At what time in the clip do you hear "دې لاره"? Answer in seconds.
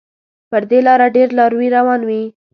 0.69-1.07